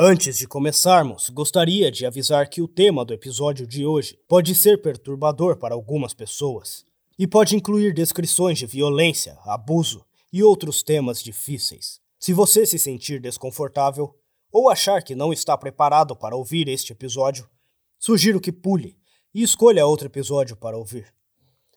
[0.00, 4.80] Antes de começarmos, gostaria de avisar que o tema do episódio de hoje pode ser
[4.80, 6.86] perturbador para algumas pessoas
[7.18, 12.00] e pode incluir descrições de violência, abuso e outros temas difíceis.
[12.16, 14.14] Se você se sentir desconfortável
[14.52, 17.50] ou achar que não está preparado para ouvir este episódio,
[17.98, 18.96] sugiro que pule
[19.34, 21.12] e escolha outro episódio para ouvir.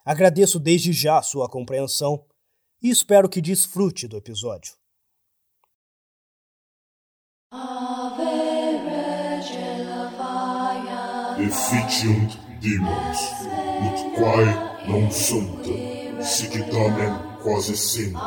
[0.06, 2.24] Agradeço desde já a sua compreensão
[2.84, 4.80] e espero que desfrute do episódio.
[11.40, 13.20] Efficiunt demons,
[13.86, 14.54] ut quae
[14.88, 15.66] non sunt,
[16.22, 17.14] sic tamen
[17.44, 18.18] quasi sint,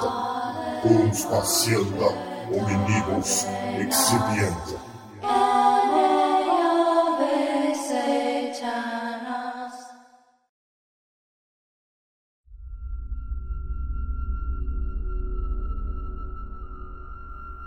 [0.82, 2.10] cum facienda
[2.50, 3.46] hominibus
[3.78, 4.84] exhibient.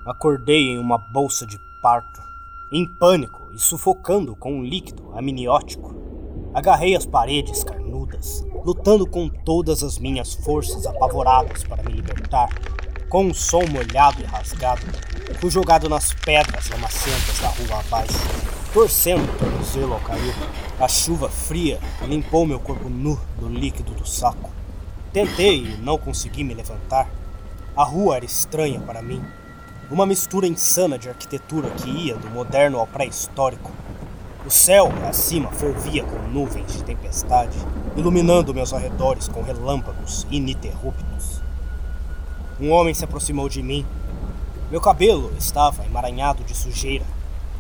[0.06, 2.22] Acordei em uma bolsa de parto,
[2.72, 5.96] em pânico e sufocando com um líquido amniótico.
[6.54, 12.50] Agarrei as paredes carnudas, lutando com todas as minhas forças apavoradas para me libertar.
[13.10, 14.82] Com um som molhado e rasgado,
[15.40, 18.20] fui jogado nas pedras lamacentas da rua abaixo,
[18.74, 20.36] torcendo o tornozelo ao cair.
[20.80, 24.50] A chuva fria limpou meu corpo nu do líquido do saco.
[25.14, 27.10] Tentei e não consegui me levantar.
[27.76, 29.24] A rua era estranha para mim
[29.90, 33.72] uma mistura insana de arquitetura que ia do moderno ao pré-histórico.
[34.46, 37.58] O céu acima fervia com nuvens de tempestade,
[37.96, 41.42] iluminando meus arredores com relâmpagos ininterruptos.
[42.60, 43.86] Um homem se aproximou de mim.
[44.70, 47.06] Meu cabelo estava emaranhado de sujeira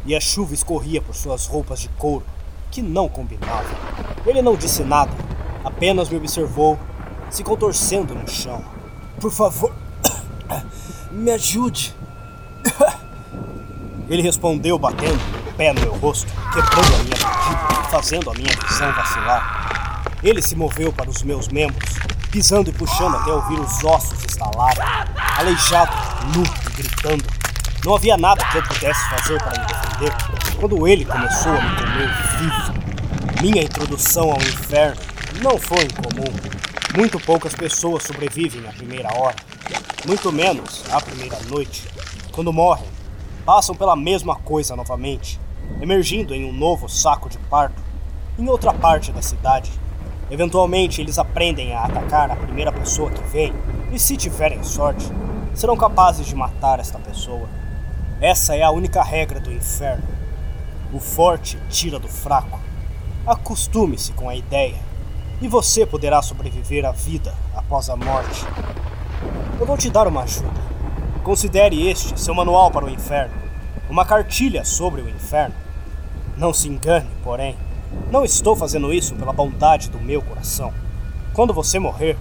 [0.06, 2.25] e a chuva escorria por suas roupas de couro,
[2.72, 3.75] que não combinavam.
[4.25, 5.12] Ele não disse nada,
[5.64, 6.78] apenas me observou,
[7.30, 8.64] se contorcendo no chão.
[9.19, 9.73] Por favor,
[11.12, 11.97] me ajude.
[14.09, 18.53] Ele respondeu batendo o pé no meu rosto, quebrando a minha mandíbula fazendo a minha
[18.67, 20.03] visão vacilar.
[20.23, 21.95] Ele se moveu para os meus membros,
[22.31, 24.84] pisando e puxando até ouvir os ossos estalarem,
[25.38, 25.91] aleijado,
[26.35, 27.23] nu e gritando.
[27.85, 30.13] Não havia nada que eu pudesse fazer para me defender
[30.59, 33.41] quando ele começou a me comer vivo.
[33.41, 35.01] Minha introdução ao inferno
[35.41, 36.34] não foi incomum.
[36.95, 39.35] Muito poucas pessoas sobrevivem à primeira hora,
[40.06, 41.84] muito menos à primeira noite.
[42.31, 42.85] Quando morrem,
[43.47, 45.40] passam pela mesma coisa novamente,
[45.80, 47.81] emergindo em um novo saco de parto
[48.38, 49.72] em outra parte da cidade.
[50.30, 53.53] Eventualmente, eles aprendem a atacar a primeira pessoa que vem,
[53.90, 55.09] e se tiverem sorte,
[55.56, 57.47] serão capazes de matar esta pessoa.
[58.19, 60.03] Essa é a única regra do inferno.
[60.91, 62.59] O forte tira do fraco.
[63.25, 64.75] Acostume-se com a ideia,
[65.41, 68.46] e você poderá sobreviver à vida após a morte.
[69.57, 70.66] Eu vou te dar uma ajuda.
[71.27, 73.33] Considere este seu manual para o inferno,
[73.89, 75.53] uma cartilha sobre o inferno.
[76.38, 77.53] Não se engane, porém,
[78.09, 80.73] não estou fazendo isso pela bondade do meu coração.
[81.33, 82.17] Quando você morrer,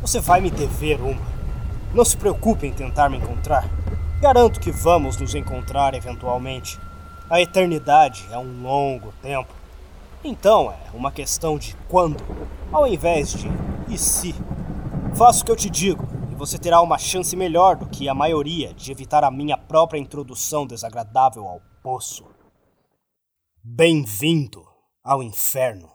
[0.00, 1.22] você vai me dever uma.
[1.94, 3.70] Não se preocupe em tentar me encontrar.
[4.20, 6.76] Garanto que vamos nos encontrar eventualmente.
[7.30, 9.54] A eternidade é um longo tempo.
[10.24, 12.16] Então é uma questão de quando,
[12.72, 13.48] ao invés de
[13.88, 14.34] e se.
[15.14, 16.09] Faça o que eu te digo
[16.40, 20.66] você terá uma chance melhor do que a maioria de evitar a minha própria introdução
[20.66, 22.24] desagradável ao poço.
[23.62, 24.66] Bem-vindo
[25.04, 25.90] ao inferno.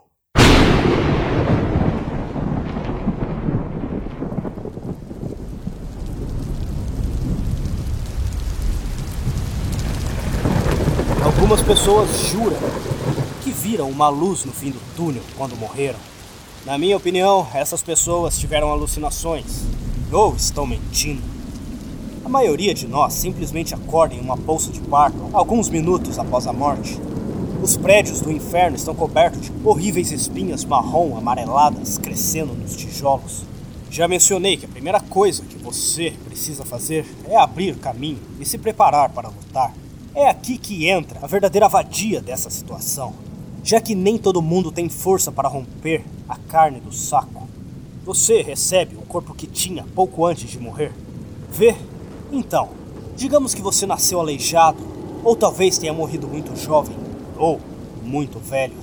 [11.24, 12.58] Algumas pessoas juram
[13.44, 15.98] que viram uma luz no fim do túnel quando morreram.
[16.64, 19.75] Na minha opinião, essas pessoas tiveram alucinações
[20.12, 21.22] ou estão mentindo.
[22.24, 26.54] A maioria de nós simplesmente acorda em uma bolsa de parto alguns minutos após a
[26.54, 27.00] morte.
[27.62, 33.44] Os prédios do inferno estão cobertos de horríveis espinhas marrom amareladas crescendo nos tijolos.
[33.90, 38.58] Já mencionei que a primeira coisa que você precisa fazer é abrir caminho e se
[38.58, 39.74] preparar para lutar.
[40.14, 43.14] É aqui que entra a verdadeira vadia dessa situação,
[43.64, 47.45] já que nem todo mundo tem força para romper a carne do saco.
[48.06, 50.94] Você recebe o corpo que tinha pouco antes de morrer.
[51.50, 51.76] Vê?
[52.32, 52.70] Então,
[53.16, 54.78] digamos que você nasceu aleijado,
[55.24, 56.96] ou talvez tenha morrido muito jovem,
[57.36, 57.60] ou
[58.04, 58.76] muito velho.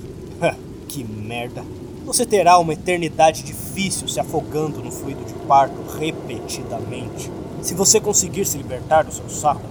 [0.89, 1.63] que merda.
[2.05, 7.31] Você terá uma eternidade difícil se afogando no fluido de parto repetidamente.
[7.61, 9.63] Se você conseguir se libertar do seu saco,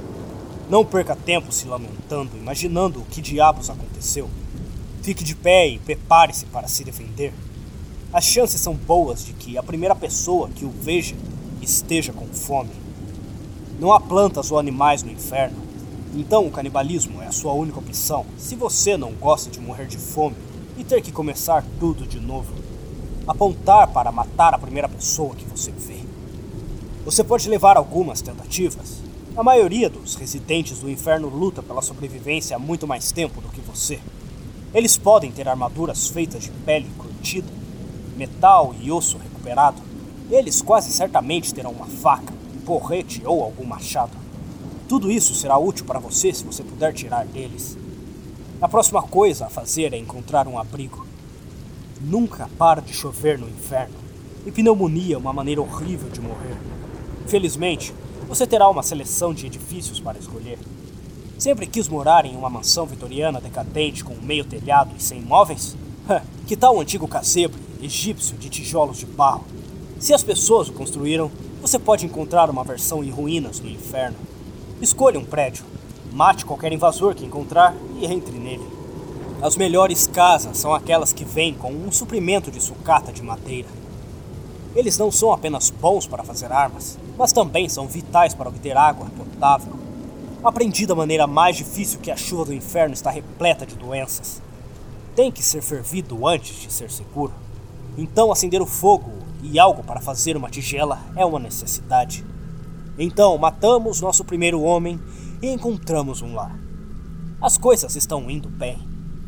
[0.71, 4.31] não perca tempo se lamentando, imaginando o que diabos aconteceu.
[5.03, 7.35] Fique de pé e prepare-se para se defender
[8.13, 11.17] as chances são boas de que a primeira pessoa que o veja
[11.63, 12.71] esteja com fome.
[13.81, 15.57] Não há plantas ou animais no inferno,
[16.15, 19.97] Então o canibalismo é a sua única opção se você não gosta de morrer de
[19.97, 20.37] fome
[20.77, 22.53] e ter que começar tudo de novo.
[23.27, 26.01] Apontar para matar a primeira pessoa que você vê.
[27.07, 28.99] Você pode levar algumas tentativas.
[29.35, 33.63] A maioria dos residentes do inferno luta pela sobrevivência há muito mais tempo do que
[33.63, 33.99] você.
[34.75, 37.62] Eles podem ter armaduras feitas de pele curtida,
[38.17, 39.81] metal e osso recuperado.
[40.31, 44.17] Eles quase certamente terão uma faca, um porrete ou algum machado.
[44.89, 47.77] Tudo isso será útil para você se você puder tirar deles.
[48.61, 51.07] A próxima coisa a fazer é encontrar um abrigo.
[52.01, 53.95] Nunca para de chover no inferno,
[54.45, 56.57] e pneumonia é uma maneira horrível de morrer.
[57.27, 57.95] Felizmente,
[58.29, 60.59] você terá uma seleção de edifícios para escolher.
[61.39, 65.77] Sempre quis morar em uma mansão vitoriana decadente com meio telhado e sem móveis?
[66.47, 69.45] que tal o antigo casebre egípcio de tijolos de barro?
[69.99, 71.31] Se as pessoas o construíram,
[71.61, 74.17] você pode encontrar uma versão em ruínas no inferno.
[74.81, 75.65] Escolha um prédio,
[76.13, 78.67] mate qualquer invasor que encontrar e entre nele.
[79.41, 83.69] As melhores casas são aquelas que vêm com um suprimento de sucata de madeira.
[84.75, 89.07] Eles não são apenas bons para fazer armas, mas também são vitais para obter água
[89.17, 89.75] potável.
[90.43, 94.41] Aprendi da maneira mais difícil que a chuva do inferno está repleta de doenças.
[95.15, 97.33] Tem que ser fervido antes de ser seguro.
[97.97, 102.25] Então, acender o fogo e algo para fazer uma tigela é uma necessidade.
[102.99, 105.01] Então matamos nosso primeiro homem
[105.41, 106.57] e encontramos um lar.
[107.41, 108.79] As coisas estão indo bem.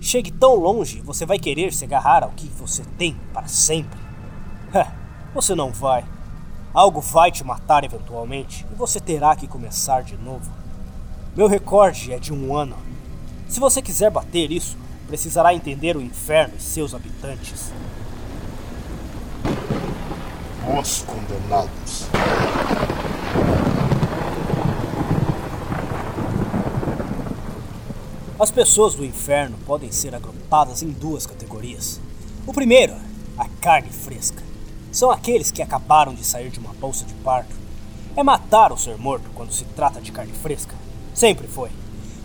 [0.01, 3.99] Chegue tão longe, você vai querer se agarrar ao que você tem para sempre.
[5.35, 6.05] você não vai.
[6.73, 10.53] Algo vai te matar eventualmente e você terá que começar de novo.
[11.35, 12.77] Meu recorde é de um ano.
[13.49, 14.77] Se você quiser bater isso,
[15.09, 17.73] precisará entender o inferno e seus habitantes.
[20.67, 22.07] Os condenados.
[28.41, 32.01] As pessoas do inferno podem ser agrupadas em duas categorias.
[32.47, 32.95] O primeiro,
[33.37, 34.43] a carne fresca.
[34.91, 37.55] São aqueles que acabaram de sair de uma bolsa de parto.
[38.17, 40.75] É matar ou ser morto quando se trata de carne fresca.
[41.15, 41.71] Sempre foi.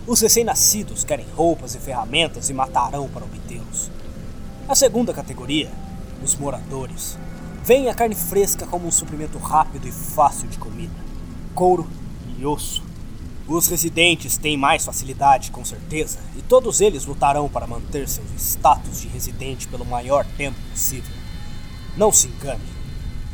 [0.06, 3.90] Os recém-nascidos querem roupas e ferramentas e matarão para obtê-los.
[4.66, 5.70] A segunda categoria,
[6.22, 7.18] os moradores.
[7.70, 10.92] Veem a carne fresca como um suprimento rápido e fácil de comida.
[11.54, 11.86] Couro
[12.36, 12.82] e osso.
[13.46, 19.00] Os residentes têm mais facilidade, com certeza, e todos eles lutarão para manter seu status
[19.00, 21.14] de residente pelo maior tempo possível.
[21.96, 22.64] Não se engane.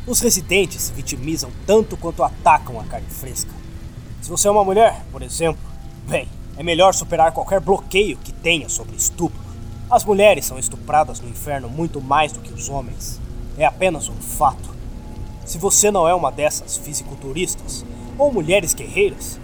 [0.05, 3.49] Os residentes se vitimizam tanto quanto atacam a carne fresca.
[4.21, 5.59] Se você é uma mulher, por exemplo,
[6.07, 9.41] bem, é melhor superar qualquer bloqueio que tenha sobre estupro.
[9.89, 13.19] As mulheres são estupradas no inferno muito mais do que os homens.
[13.57, 14.69] É apenas um fato.
[15.45, 17.85] Se você não é uma dessas fisiculturistas
[18.17, 19.39] ou mulheres guerreiras,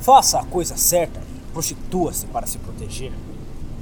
[0.00, 3.12] Faça a coisa certa e prostitua-se para se proteger.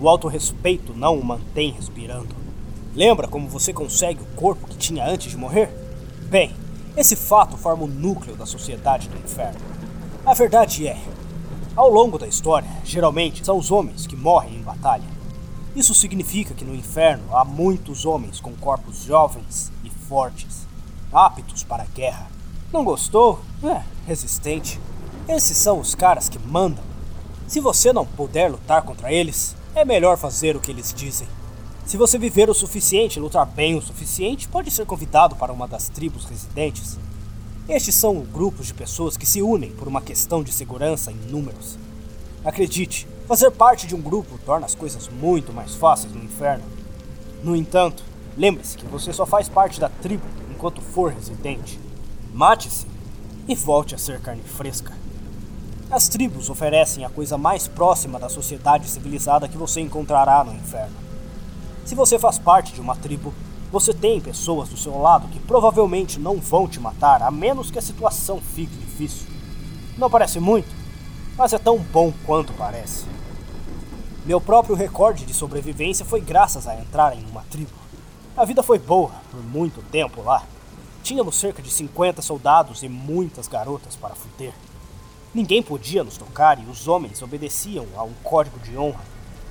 [0.01, 2.35] O autorrespeito não o mantém respirando.
[2.95, 5.71] Lembra como você consegue o corpo que tinha antes de morrer?
[6.23, 6.55] Bem,
[6.97, 9.61] esse fato forma o núcleo da sociedade do inferno.
[10.25, 10.99] A verdade é,
[11.77, 15.16] ao longo da história, geralmente são os homens que morrem em batalha.
[15.77, 20.67] Isso significa que no inferno há muitos homens com corpos jovens e fortes,
[21.13, 22.29] aptos para a guerra.
[22.73, 23.43] Não gostou?
[23.63, 24.81] É, resistente.
[25.29, 26.83] Esses são os caras que mandam.
[27.47, 31.29] Se você não puder lutar contra eles, é melhor fazer o que eles dizem.
[31.85, 35.69] Se você viver o suficiente e lutar bem o suficiente, pode ser convidado para uma
[35.69, 36.99] das tribos residentes.
[37.69, 41.79] Estes são grupos de pessoas que se unem por uma questão de segurança em números.
[42.43, 46.65] Acredite, fazer parte de um grupo torna as coisas muito mais fáceis no inferno.
[47.43, 48.03] No entanto,
[48.37, 51.81] lembre-se que você só faz parte da tribo enquanto for residente.
[52.33, 52.87] Mate-se
[53.49, 54.93] e volte a ser carne fresca.
[55.91, 60.97] As tribos oferecem a coisa mais próxima da sociedade civilizada que você encontrará no inferno.
[61.85, 63.33] Se você faz parte de uma tribo,
[63.71, 67.79] você tem pessoas do seu lado que provavelmente não vão te matar a menos que
[67.79, 69.27] a situação fique difícil.
[69.97, 70.69] Não parece muito,
[71.37, 73.05] mas é tão bom quanto parece.
[74.25, 77.73] Meu próprio recorde de sobrevivência foi graças a entrar em uma tribo.
[78.37, 80.43] A vida foi boa por muito tempo lá.
[81.03, 84.53] Tínhamos cerca de 50 soldados e muitas garotas para fuder.
[85.33, 89.05] Ninguém podia nos tocar e os homens obedeciam a um código de honra.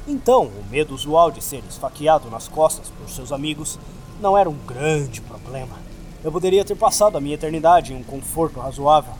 [0.07, 3.79] Então, o medo usual de ser esfaqueado nas costas por seus amigos
[4.19, 5.77] não era um grande problema.
[6.23, 9.13] Eu poderia ter passado a minha eternidade em um conforto razoável.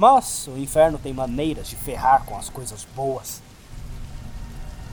[0.00, 3.42] Mas o inferno tem maneiras de ferrar com as coisas boas.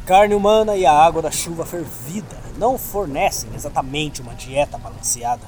[0.06, 5.46] Carne humana e a água da chuva fervida não fornecem exatamente uma dieta balanceada.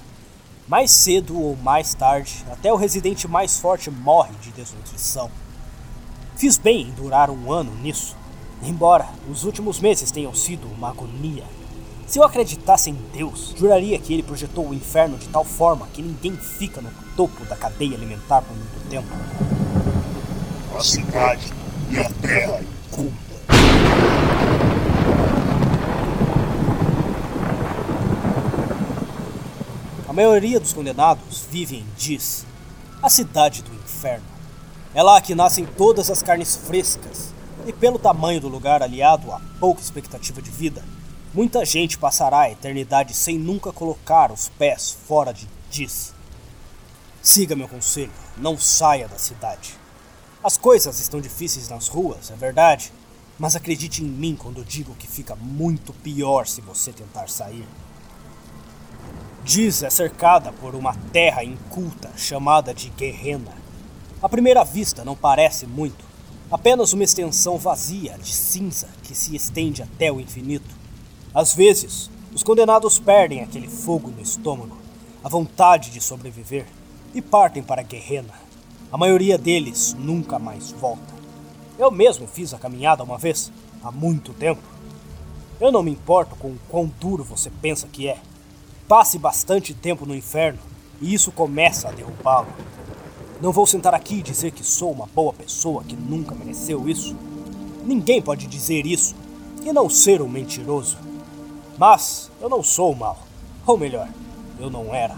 [0.66, 5.30] Mais cedo ou mais tarde, até o residente mais forte morre de desnutrição.
[6.38, 8.16] Fiz bem em durar um ano nisso,
[8.64, 11.44] embora os últimos meses tenham sido uma agonia.
[12.10, 16.02] Se eu acreditasse em Deus, juraria que ele projetou o inferno de tal forma que
[16.02, 19.08] ninguém fica no topo da cadeia alimentar por muito tempo.
[20.76, 21.54] A cidade
[21.92, 23.14] e a terra incunda.
[30.08, 32.44] A maioria dos condenados vive em Diz,
[33.04, 34.26] a cidade do inferno.
[34.96, 37.36] É lá que nascem todas as carnes frescas,
[37.68, 40.84] e pelo tamanho do lugar aliado a pouca expectativa de vida,
[41.34, 46.14] muita gente passará a eternidade sem nunca colocar os pés fora de Diz.
[47.22, 49.78] Siga meu conselho, não saia da cidade.
[50.44, 52.92] As coisas estão difíceis nas ruas, é verdade,
[53.38, 57.68] mas acredite em mim quando digo que fica muito pior se você tentar sair.
[59.44, 63.54] Diz é cercada por uma terra inculta chamada de Guerrena.
[64.22, 66.04] À primeira vista não parece muito,
[66.52, 70.79] apenas uma extensão vazia de cinza que se estende até o infinito.
[71.34, 74.78] Às vezes, os condenados perdem aquele fogo no estômago,
[75.24, 76.66] a vontade de sobreviver,
[77.14, 78.34] e partem para Guerrena.
[78.92, 81.14] A maioria deles nunca mais volta.
[81.78, 83.52] Eu mesmo fiz a caminhada uma vez,
[83.84, 84.62] há muito tempo.
[85.62, 88.18] Eu não me importo com o quão duro você pensa que é.
[88.88, 90.60] Passe bastante tempo no inferno
[91.00, 92.48] e isso começa a derrubá-lo.
[93.40, 97.16] Não vou sentar aqui e dizer que sou uma boa pessoa que nunca mereceu isso.
[97.86, 99.16] Ninguém pode dizer isso
[99.64, 101.09] e não ser um mentiroso.
[101.80, 103.18] Mas eu não sou mal.
[103.66, 104.10] Ou melhor,
[104.60, 105.18] eu não era.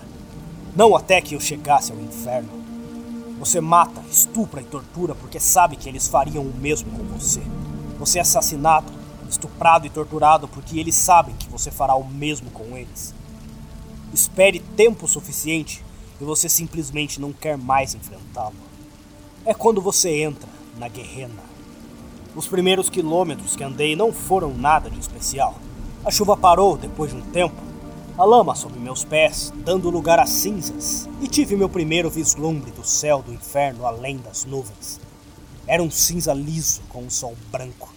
[0.75, 2.49] Não até que eu chegasse ao inferno.
[3.39, 7.41] Você mata, estupra e tortura porque sabe que eles fariam o mesmo com você.
[7.97, 8.93] Você é assassinado,
[9.27, 13.11] estuprado e torturado porque eles sabem que você fará o mesmo com eles.
[14.13, 15.83] Espere tempo suficiente
[16.19, 18.53] e você simplesmente não quer mais enfrentá-lo.
[19.43, 21.41] É quando você entra na guerrena.
[22.35, 25.55] Os primeiros quilômetros que andei não foram nada de especial.
[26.03, 27.55] A chuva parou depois de um tempo,
[28.17, 32.85] a lama sob meus pés, dando lugar a cinzas, e tive meu primeiro vislumbre do
[32.85, 34.99] céu do inferno além das nuvens.
[35.67, 37.93] Era um cinza liso com um sol branco,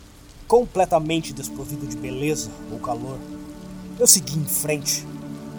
[0.47, 3.19] completamente desprovido de beleza ou calor.
[3.99, 5.07] Eu segui em frente,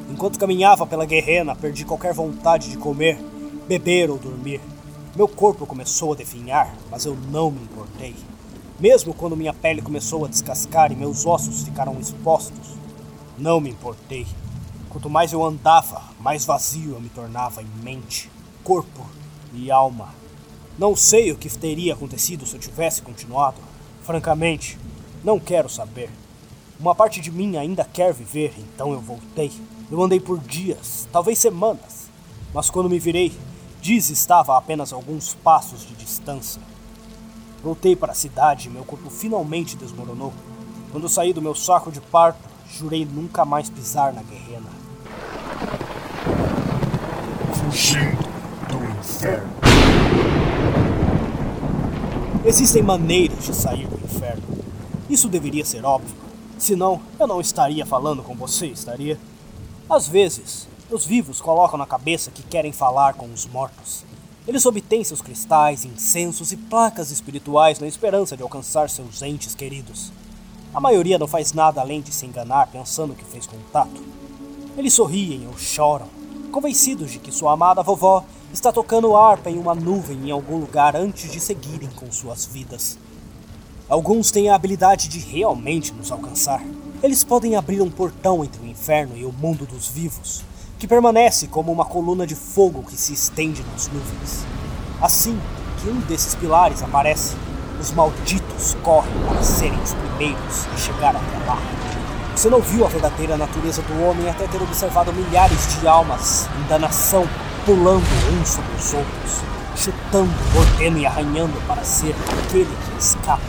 [0.09, 3.17] Enquanto caminhava pela guerrena, perdi qualquer vontade de comer,
[3.67, 4.61] beber ou dormir.
[5.15, 8.13] Meu corpo começou a definhar, mas eu não me importei.
[8.79, 12.75] Mesmo quando minha pele começou a descascar e meus ossos ficaram expostos,
[13.37, 14.27] não me importei.
[14.89, 18.29] Quanto mais eu andava, mais vazio eu me tornava em mente,
[18.63, 19.05] corpo
[19.53, 20.13] e alma.
[20.77, 23.57] Não sei o que teria acontecido se eu tivesse continuado.
[24.03, 24.77] Francamente,
[25.23, 26.09] não quero saber.
[26.79, 29.51] Uma parte de mim ainda quer viver, então eu voltei.
[29.89, 32.09] Eu andei por dias, talvez semanas,
[32.53, 33.31] mas quando me virei,
[33.85, 36.59] Diz estava a apenas alguns passos de distância.
[37.65, 40.31] Voltei para a cidade e meu corpo finalmente desmoronou.
[40.91, 42.37] Quando saí do meu saco de parto,
[42.69, 44.69] jurei nunca mais pisar na guerrena.
[47.55, 48.21] Fugindo
[48.69, 49.49] do inferno.
[52.45, 54.43] Existem maneiras de sair do inferno.
[55.09, 56.15] Isso deveria ser óbvio.
[56.59, 59.17] Senão, eu não estaria falando com você, estaria?
[59.89, 64.05] Às vezes, os vivos colocam na cabeça que querem falar com os mortos.
[64.47, 70.11] Eles obtêm seus cristais, incensos e placas espirituais na esperança de alcançar seus entes queridos.
[70.71, 74.03] A maioria não faz nada além de se enganar pensando que fez contato.
[74.77, 76.07] Eles sorriem ou choram,
[76.51, 78.23] convencidos de que sua amada vovó
[78.53, 82.99] está tocando harpa em uma nuvem em algum lugar antes de seguirem com suas vidas.
[83.89, 86.61] Alguns têm a habilidade de realmente nos alcançar.
[87.01, 90.43] Eles podem abrir um portão entre o inferno e o mundo dos vivos,
[90.77, 94.45] que permanece como uma coluna de fogo que se estende nas nuvens.
[95.01, 95.39] Assim
[95.77, 97.35] que um desses pilares aparece,
[97.79, 101.57] os malditos correm para serem os primeiros a chegar até lá.
[102.35, 106.67] Você não viu a verdadeira natureza do homem até ter observado milhares de almas em
[106.67, 107.25] danação
[107.65, 108.03] pulando
[108.33, 109.41] uns sobre os outros,
[109.75, 112.13] chutando, mordendo e arranhando para ser
[112.43, 113.41] aquele que escapa.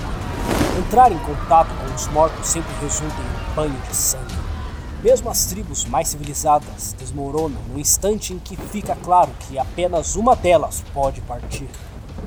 [0.79, 4.56] Entrar em contato com os mortos sempre resulta em banho de sangue.
[5.03, 10.35] Mesmo as tribos mais civilizadas desmoronam no instante em que fica claro que apenas uma
[10.35, 11.69] delas pode partir.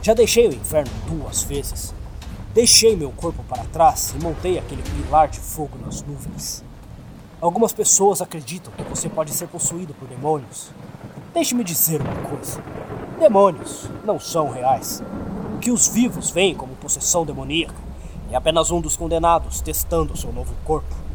[0.01, 1.93] Já deixei o inferno duas vezes.
[2.53, 6.63] Deixei meu corpo para trás e montei aquele pilar de fogo nas nuvens.
[7.41, 10.71] Algumas pessoas acreditam que você pode ser possuído por demônios.
[11.33, 12.61] Deixe-me dizer uma coisa:
[13.19, 15.01] demônios não são reais.
[15.55, 17.75] O que os vivos veem como possessão demoníaca
[18.31, 21.08] é apenas um dos condenados testando seu novo corpo.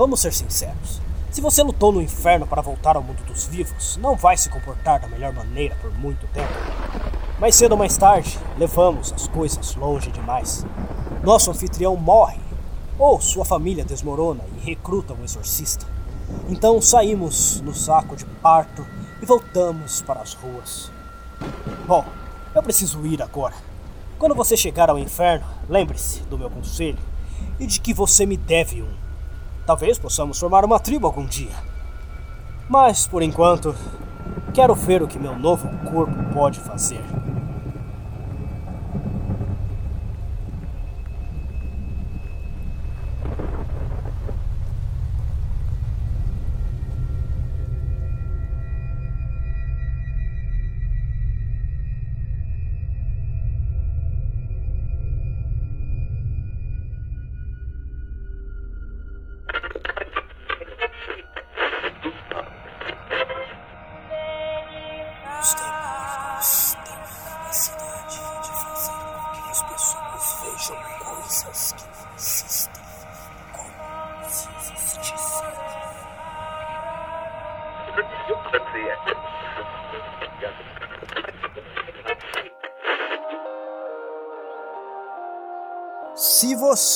[0.00, 0.98] Vamos ser sinceros.
[1.30, 4.98] Se você lutou no inferno para voltar ao mundo dos vivos, não vai se comportar
[4.98, 6.54] da melhor maneira por muito tempo.
[7.38, 10.64] Mais cedo ou mais tarde, levamos as coisas longe demais.
[11.22, 12.40] Nosso anfitrião morre,
[12.98, 15.84] ou sua família desmorona e recruta um exorcista.
[16.48, 18.86] Então saímos no saco de parto
[19.20, 20.90] e voltamos para as ruas.
[21.86, 22.06] Bom,
[22.54, 23.54] eu preciso ir agora.
[24.18, 26.98] Quando você chegar ao inferno, lembre-se do meu conselho
[27.58, 29.09] e de que você me deve um.
[29.70, 31.54] Talvez possamos formar uma tribo algum dia.
[32.68, 33.72] Mas, por enquanto,
[34.52, 37.04] quero ver o que meu novo corpo pode fazer.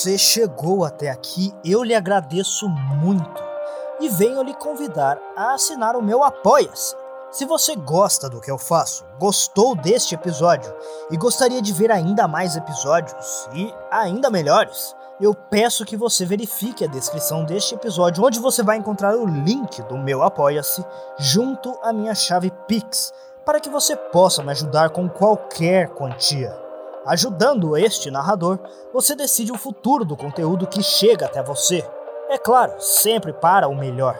[0.05, 3.43] Você chegou até aqui, eu lhe agradeço muito
[3.99, 6.95] e venho lhe convidar a assinar o meu Apoia-se.
[7.31, 10.71] Se você gosta do que eu faço, gostou deste episódio
[11.09, 16.83] e gostaria de ver ainda mais episódios e ainda melhores, eu peço que você verifique
[16.85, 20.85] a descrição deste episódio, onde você vai encontrar o link do meu Apoia-se
[21.17, 23.11] junto à minha chave Pix,
[23.43, 26.64] para que você possa me ajudar com qualquer quantia.
[27.05, 28.57] Ajudando este narrador,
[28.91, 31.87] você decide o futuro do conteúdo que chega até você.
[32.29, 34.17] É claro, sempre para o melhor.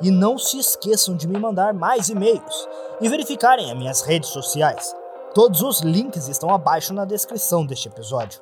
[0.00, 2.68] E não se esqueçam de me mandar mais e-mails
[3.02, 4.96] e verificarem as minhas redes sociais.
[5.34, 8.40] Todos os links estão abaixo na descrição deste episódio.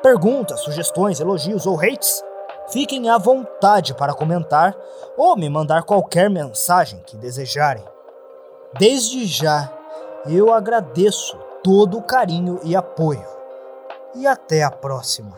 [0.00, 2.22] Perguntas, sugestões, elogios ou hates?
[2.68, 4.76] Fiquem à vontade para comentar
[5.16, 7.84] ou me mandar qualquer mensagem que desejarem.
[8.78, 9.72] Desde já,
[10.26, 13.26] eu agradeço todo o carinho e apoio.
[14.14, 15.36] E até a próxima.